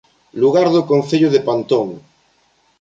Lugar 0.41 0.67
do 0.75 0.81
Concello 0.91 1.29
de 1.31 1.39
Pantón 1.47 1.87